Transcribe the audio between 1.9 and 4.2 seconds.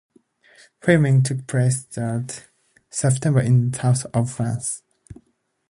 that September in the south